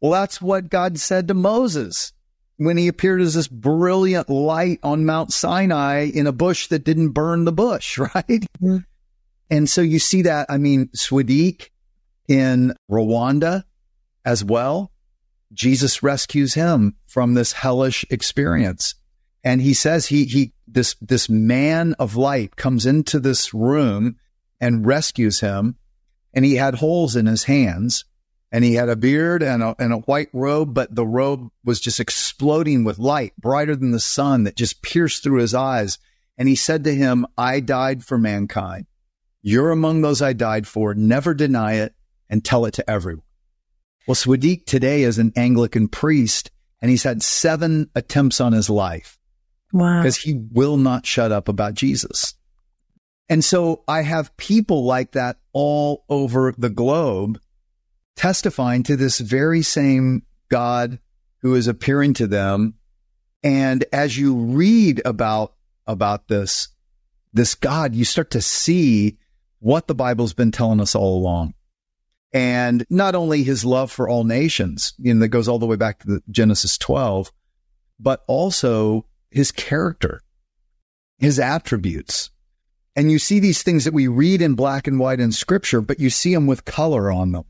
[0.00, 2.12] Well, that's what God said to Moses
[2.56, 7.10] when he appeared as this brilliant light on Mount Sinai in a bush that didn't
[7.10, 8.26] burn the bush, right?
[8.26, 8.78] Mm-hmm.
[9.50, 11.70] And so you see that, I mean, Swadik
[12.28, 13.64] in Rwanda
[14.24, 14.92] as well.
[15.52, 18.94] Jesus rescues him from this hellish experience.
[19.42, 24.16] And he says he, he, this, this man of light comes into this room
[24.60, 25.76] and rescues him.
[26.32, 28.04] And he had holes in his hands
[28.52, 31.80] and he had a beard and a, and a white robe, but the robe was
[31.80, 35.98] just exploding with light, brighter than the sun that just pierced through his eyes.
[36.36, 38.86] And he said to him, I died for mankind.
[39.42, 40.94] You're among those I died for.
[40.94, 41.94] Never deny it
[42.30, 43.24] and tell it to everyone.
[44.06, 49.18] Well, Swadik today is an Anglican priest and he's had seven attempts on his life.
[49.72, 50.00] Wow.
[50.00, 52.34] Because he will not shut up about Jesus.
[53.28, 57.38] And so I have people like that all over the globe
[58.16, 60.98] testifying to this very same God
[61.42, 62.74] who is appearing to them.
[63.42, 65.54] And as you read about,
[65.86, 66.68] about this,
[67.32, 69.18] this God, you start to see
[69.60, 71.54] what the Bible's been telling us all along.
[72.32, 75.76] And not only his love for all nations, you know, that goes all the way
[75.76, 77.32] back to Genesis 12,
[77.98, 80.22] but also his character,
[81.18, 82.30] his attributes.
[82.94, 85.98] And you see these things that we read in black and white in scripture, but
[86.00, 87.44] you see them with color on them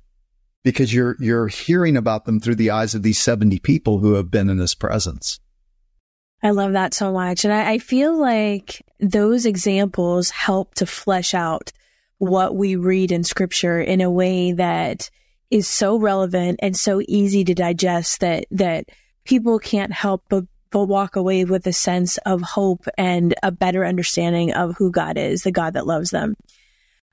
[0.62, 4.31] because you're, you're hearing about them through the eyes of these 70 people who have
[4.31, 5.40] been in his presence.
[6.43, 7.45] I love that so much.
[7.45, 11.73] And I, I feel like those examples help to flesh out
[12.20, 15.11] what we read in scripture in a way that
[15.50, 18.85] is so relevant and so easy to digest that, that
[19.24, 23.87] people can't help but, but walk away with a sense of hope and a better
[23.87, 26.37] understanding of who God is, the God that loves them.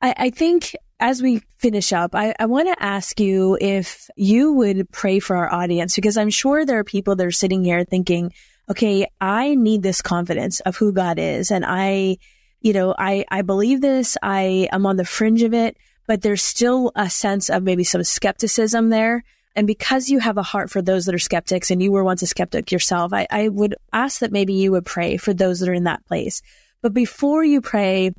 [0.01, 4.51] I, I think as we finish up, I, I want to ask you if you
[4.53, 7.85] would pray for our audience, because I'm sure there are people that are sitting here
[7.85, 8.33] thinking,
[8.69, 11.49] okay, I need this confidence of who God is.
[11.49, 12.17] And I,
[12.67, 14.17] you know, I, I believe this.
[14.21, 18.03] I am on the fringe of it, but there's still a sense of maybe some
[18.03, 19.23] skepticism there.
[19.55, 22.21] And because you have a heart for those that are skeptics and you were once
[22.23, 25.69] a skeptic yourself, I, I would ask that maybe you would pray for those that
[25.69, 26.41] are in that place.
[26.81, 28.11] But before you pray,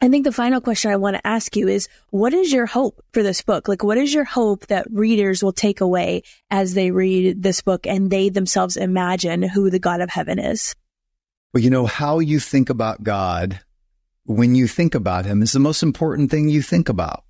[0.00, 3.00] I think the final question I want to ask you is what is your hope
[3.12, 3.68] for this book?
[3.68, 7.86] Like, what is your hope that readers will take away as they read this book
[7.86, 10.74] and they themselves imagine who the God of heaven is?
[11.54, 13.60] Well, you know, how you think about God
[14.26, 17.24] when you think about him is the most important thing you think about.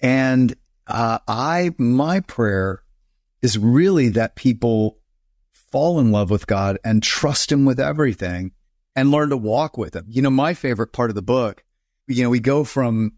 [0.00, 0.54] And
[0.86, 2.82] uh, I, my prayer
[3.40, 4.98] is really that people
[5.70, 8.52] fall in love with God and trust him with everything
[8.94, 10.04] and learn to walk with him.
[10.08, 11.64] You know, my favorite part of the book
[12.06, 13.12] you know, we go from,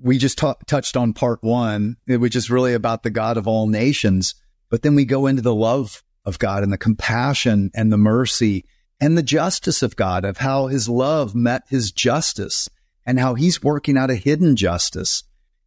[0.00, 3.66] we just t- touched on part one, which is really about the God of all
[3.66, 4.34] nations,
[4.70, 8.64] but then we go into the love of God and the compassion and the mercy
[9.00, 12.68] and the justice of God, of how his love met his justice
[13.06, 15.24] and how he's working out a hidden justice.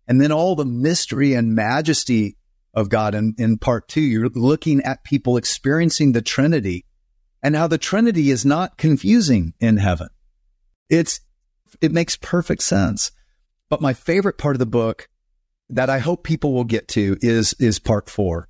[0.08, 2.38] And then all the mystery and majesty
[2.74, 6.86] of God in, in part two, you're looking at people experiencing the Trinity
[7.44, 10.10] and how the Trinity is not confusing in heaven.
[10.90, 11.20] It's,
[11.82, 13.12] it makes perfect sense.
[13.70, 15.10] But my favorite part of the book
[15.70, 18.48] that I hope people will get to is, is part four,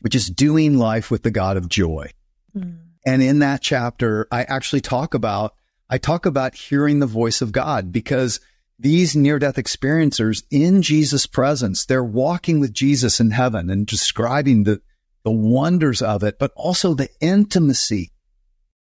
[0.00, 2.10] which is doing life with the God of joy.
[2.56, 2.87] Mm.
[3.08, 5.54] And in that chapter, I actually talk about,
[5.88, 8.38] I talk about hearing the voice of God because
[8.78, 14.64] these near death experiencers in Jesus' presence, they're walking with Jesus in heaven and describing
[14.64, 14.82] the,
[15.24, 18.12] the wonders of it, but also the intimacy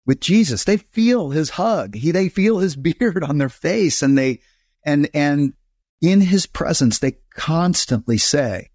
[0.05, 0.65] with Jesus.
[0.65, 1.95] They feel his hug.
[1.95, 4.41] He, they feel his beard on their face and they,
[4.85, 5.53] and, and
[5.99, 8.69] in his presence, they constantly say,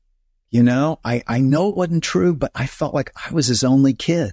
[0.51, 3.63] you know, I, I know it wasn't true, but I felt like I was his
[3.63, 4.33] only kid.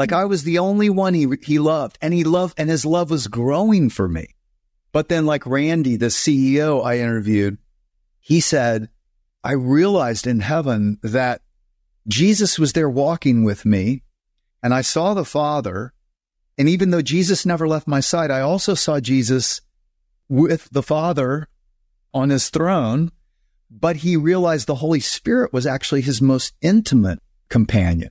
[0.00, 3.10] Like I was the only one he, he loved and he loved and his love
[3.10, 4.28] was growing for me.
[4.92, 7.58] But then like Randy, the CEO I interviewed,
[8.18, 8.88] he said,
[9.44, 11.42] I realized in heaven that
[12.08, 14.02] Jesus was there walking with me
[14.62, 15.92] and I saw the father
[16.56, 19.60] and even though Jesus never left my side, I also saw Jesus
[20.30, 21.48] with the Father
[22.14, 23.12] on his throne,
[23.70, 28.10] but he realized the Holy Spirit was actually his most intimate companion.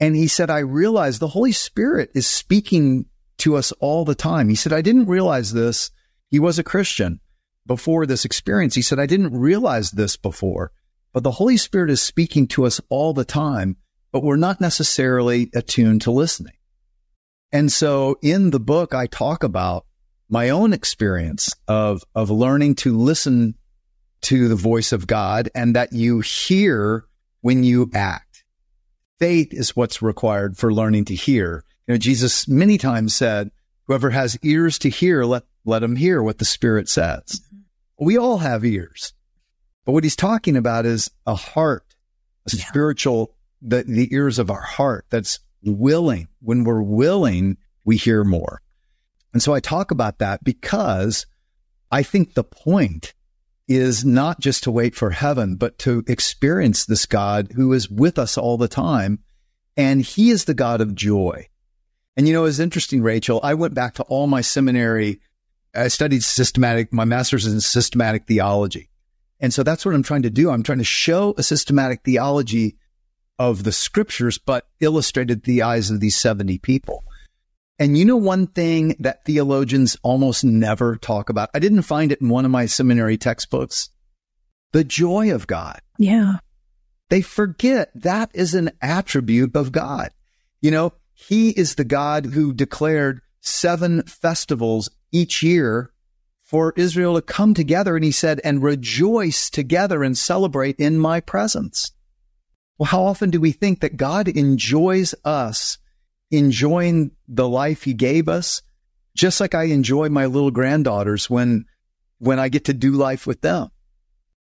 [0.00, 3.06] And he said, I realized the Holy Spirit is speaking
[3.38, 4.48] to us all the time.
[4.48, 5.90] He said, I didn't realize this.
[6.28, 7.20] He was a Christian
[7.66, 8.74] before this experience.
[8.74, 10.72] He said, I didn't realize this before,
[11.12, 13.76] but the Holy Spirit is speaking to us all the time,
[14.12, 16.54] but we're not necessarily attuned to listening.
[17.52, 19.86] And so in the book, I talk about
[20.28, 23.54] my own experience of, of learning to listen
[24.22, 27.06] to the voice of God and that you hear
[27.40, 28.27] when you act.
[29.18, 31.64] Faith is what's required for learning to hear.
[31.86, 33.50] You know, Jesus many times said,
[33.86, 37.40] whoever has ears to hear, let, let him hear what the Spirit says.
[37.40, 38.04] Mm-hmm.
[38.04, 39.12] We all have ears,
[39.84, 41.84] but what he's talking about is a heart,
[42.46, 42.64] a yeah.
[42.64, 46.28] spiritual, the, the ears of our heart that's willing.
[46.40, 48.62] When we're willing, we hear more.
[49.32, 51.26] And so I talk about that because
[51.90, 53.14] I think the point
[53.68, 58.18] is not just to wait for heaven, but to experience this God who is with
[58.18, 59.20] us all the time.
[59.76, 61.48] And he is the God of joy.
[62.16, 63.38] And you know, it's interesting, Rachel.
[63.44, 65.20] I went back to all my seminary.
[65.74, 68.90] I studied systematic, my master's in systematic theology.
[69.38, 70.50] And so that's what I'm trying to do.
[70.50, 72.76] I'm trying to show a systematic theology
[73.38, 77.04] of the scriptures, but illustrated the eyes of these 70 people.
[77.78, 82.20] And you know, one thing that theologians almost never talk about, I didn't find it
[82.20, 83.90] in one of my seminary textbooks,
[84.72, 85.80] the joy of God.
[85.96, 86.38] Yeah.
[87.08, 90.10] They forget that is an attribute of God.
[90.60, 95.92] You know, he is the God who declared seven festivals each year
[96.42, 97.94] for Israel to come together.
[97.94, 101.92] And he said, and rejoice together and celebrate in my presence.
[102.78, 105.78] Well, how often do we think that God enjoys us
[106.30, 108.62] enjoying the life he gave us,
[109.16, 111.64] just like I enjoy my little granddaughters when,
[112.18, 113.70] when I get to do life with them.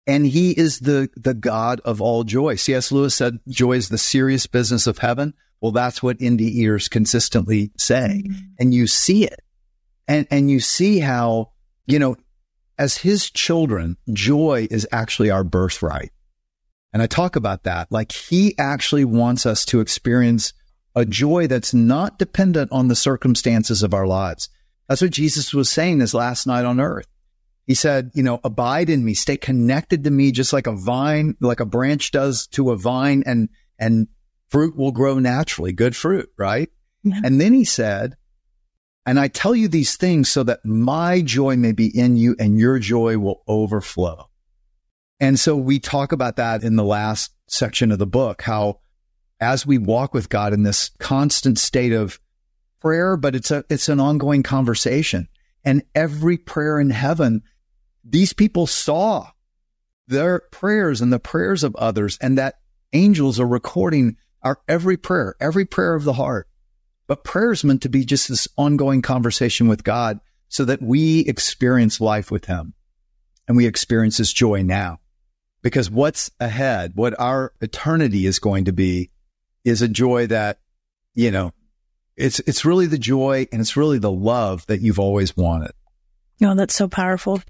[0.08, 2.56] And he is the, the God of all joy.
[2.56, 2.92] C.S.
[2.92, 5.34] Lewis said joy is the serious business of heaven.
[5.62, 8.24] Well, that's what NDErs consistently say.
[8.26, 8.40] Mm-hmm.
[8.60, 9.42] And you see it.
[10.08, 11.52] And, and you see how,
[11.86, 12.18] you know,
[12.80, 16.12] as his children, joy is actually our birthright.
[16.94, 17.92] And I talk about that.
[17.92, 20.54] Like he actually wants us to experience
[20.96, 24.50] a joy that's not dependent on the circumstances of our lives.
[24.88, 27.08] That's what Jesus was saying this last night on earth.
[27.68, 31.36] He said, you know, abide in me, stay connected to me, just like a vine,
[31.40, 34.08] like a branch does to a vine and, and
[34.48, 36.70] fruit will grow naturally, good fruit, right?
[37.04, 37.22] Yeah.
[37.24, 38.16] And then he said,
[39.06, 42.58] and I tell you these things so that my joy may be in you and
[42.58, 44.30] your joy will overflow.
[45.20, 48.80] And so we talk about that in the last section of the book, how
[49.40, 52.20] as we walk with God in this constant state of
[52.80, 55.28] prayer, but it's a, it's an ongoing conversation
[55.64, 57.44] and every prayer in heaven,
[58.04, 59.30] these people saw
[60.08, 62.56] their prayers and the prayers of others and that
[62.94, 66.48] angels are recording our every prayer, every prayer of the heart.
[67.08, 71.20] But prayer is meant to be just this ongoing conversation with God so that we
[71.22, 72.74] experience life with him
[73.48, 75.00] and we experience his joy now.
[75.62, 79.12] Because what's ahead, what our eternity is going to be
[79.64, 80.60] is a joy that,
[81.14, 81.54] you know,
[82.16, 85.72] it's, it's really the joy and it's really the love that you've always wanted.
[86.44, 87.42] Oh, that's so powerful.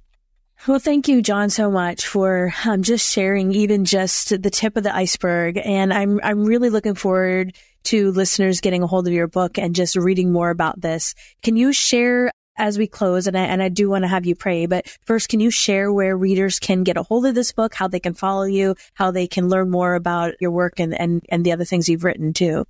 [0.67, 4.83] Well, thank you, John, so much for um, just sharing even just the tip of
[4.83, 5.57] the iceberg.
[5.63, 7.55] And I'm, I'm really looking forward
[7.85, 11.15] to listeners getting a hold of your book and just reading more about this.
[11.43, 14.35] Can you share as we close, and I, and I do want to have you
[14.35, 17.73] pray, but first, can you share where readers can get a hold of this book,
[17.73, 21.25] how they can follow you, how they can learn more about your work and, and,
[21.29, 22.67] and the other things you've written too?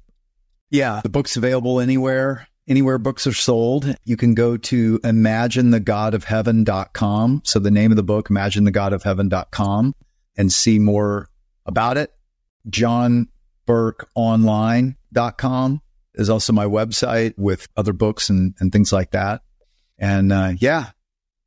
[0.70, 3.94] Yeah, the book's available anywhere anywhere books are sold.
[4.06, 7.42] You can go to imaginethegodofheaven.com.
[7.44, 9.96] So the name of the book, imaginethegodofheaven.com
[10.38, 11.28] and see more
[11.66, 12.14] about it.
[12.70, 13.28] John
[13.66, 15.82] Burke JohnBurkeOnline.com
[16.16, 19.42] is also my website with other books and, and things like that.
[20.00, 20.91] And uh, yeah,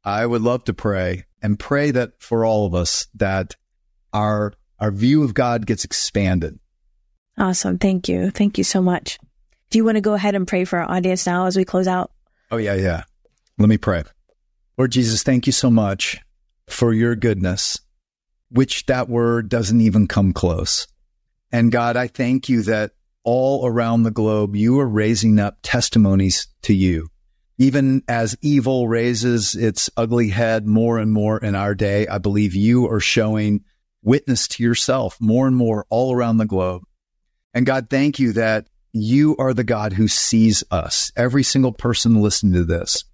[0.05, 3.57] I would love to pray and pray that for all of us that
[4.13, 6.59] our our view of God gets expanded.
[7.39, 7.79] Awesome.
[7.79, 8.31] Thank you.
[8.31, 9.19] Thank you so much.
[9.71, 11.87] Do you want to go ahead and pray for our audience now as we close
[11.87, 12.11] out?
[12.51, 13.05] Oh, yeah, yeah.
[13.59, 14.03] Let me pray.
[14.77, 16.19] Lord Jesus, thank you so much
[16.69, 17.81] for your goodness,
[18.51, 20.87] which that word doesn't even come close.
[21.53, 22.91] And God, I thank you that
[23.25, 27.09] all around the globe, you are raising up testimonies to you.
[27.63, 32.57] Even as evil raises its ugly head more and more in our day, I believe
[32.57, 33.63] you are showing
[34.03, 36.83] witness to yourself more and more all around the globe.
[37.55, 42.21] And God, thank you that you are the God who sees us, every single person
[42.21, 43.05] listening to this.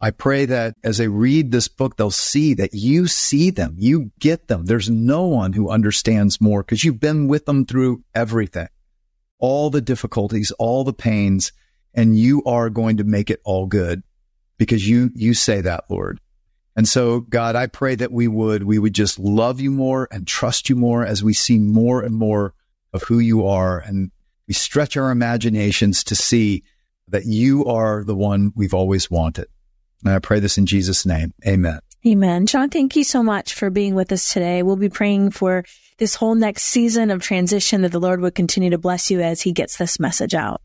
[0.00, 4.10] I pray that as they read this book, they'll see that you see them, you
[4.18, 4.64] get them.
[4.64, 8.68] There's no one who understands more because you've been with them through everything,
[9.38, 11.52] all the difficulties, all the pains,
[11.94, 14.02] and you are going to make it all good
[14.58, 16.20] because you, you say that, Lord.
[16.74, 20.26] And so, God, I pray that we would, we would just love you more and
[20.26, 22.54] trust you more as we see more and more
[22.92, 24.10] of who you are and
[24.48, 26.62] we stretch our imaginations to see
[27.08, 29.46] that you are the one we've always wanted.
[30.04, 31.32] And I pray this in Jesus' name.
[31.46, 31.80] Amen.
[32.06, 32.46] Amen.
[32.46, 34.62] John, thank you so much for being with us today.
[34.62, 35.64] We'll be praying for
[35.98, 39.42] this whole next season of transition that the Lord would continue to bless you as
[39.42, 40.60] he gets this message out.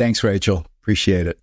[0.00, 0.64] Thanks, Rachel.
[0.80, 1.38] Appreciate it.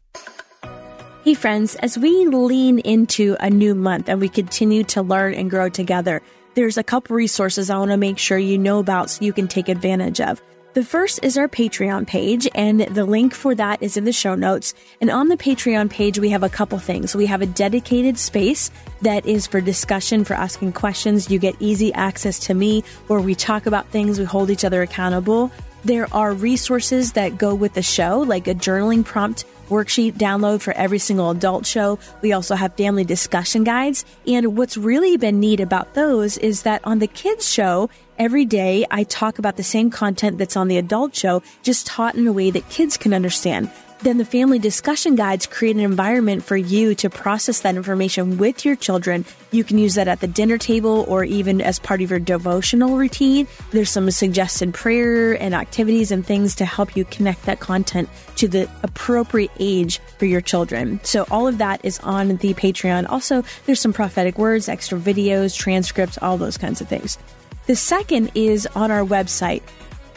[1.23, 5.47] Hey, friends, as we lean into a new month and we continue to learn and
[5.47, 6.23] grow together,
[6.55, 9.47] there's a couple resources I want to make sure you know about so you can
[9.47, 10.41] take advantage of.
[10.73, 14.33] The first is our Patreon page, and the link for that is in the show
[14.33, 14.73] notes.
[15.01, 17.15] And on the Patreon page, we have a couple things.
[17.15, 18.71] We have a dedicated space
[19.03, 21.29] that is for discussion, for asking questions.
[21.29, 24.81] You get easy access to me where we talk about things, we hold each other
[24.81, 25.51] accountable.
[25.87, 30.73] There are resources that go with the show, like a journaling prompt worksheet download for
[30.73, 31.97] every single adult show.
[32.21, 34.03] We also have family discussion guides.
[34.27, 38.85] And what's really been neat about those is that on the kids show, every day
[38.91, 42.33] I talk about the same content that's on the adult show, just taught in a
[42.33, 43.71] way that kids can understand.
[44.01, 48.63] Then the family discussion guides create an environment for you to process that information with
[48.63, 49.25] your children.
[49.51, 52.95] You can use that at the dinner table or even as part of your devotional
[52.95, 53.47] routine.
[53.71, 58.47] There's some suggested prayer and activities and things to help you connect that content to
[58.47, 60.99] the appropriate age for your children.
[61.03, 63.09] So all of that is on the Patreon.
[63.09, 67.17] Also, there's some prophetic words, extra videos, transcripts, all those kinds of things.
[67.65, 69.63] The second is on our website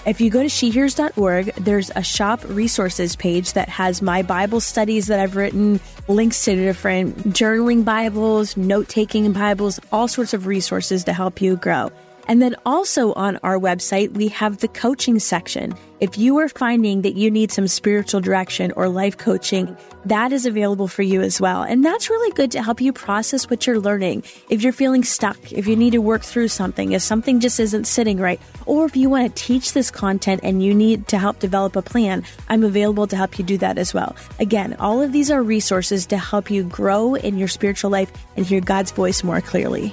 [0.07, 5.09] If you go to shehears.org, there's a shop resources page that has my Bible studies
[5.09, 5.79] that I've written,
[6.09, 11.57] links to different journaling Bibles, note taking Bibles, all sorts of resources to help you
[11.57, 11.93] grow.
[12.31, 15.75] And then also on our website, we have the coaching section.
[15.99, 20.47] If you are finding that you need some spiritual direction or life coaching, that is
[20.47, 21.65] available for you as well.
[21.65, 24.23] And that's really good to help you process what you're learning.
[24.49, 27.89] If you're feeling stuck, if you need to work through something, if something just isn't
[27.89, 31.41] sitting right, or if you want to teach this content and you need to help
[31.41, 34.15] develop a plan, I'm available to help you do that as well.
[34.39, 38.47] Again, all of these are resources to help you grow in your spiritual life and
[38.47, 39.93] hear God's voice more clearly.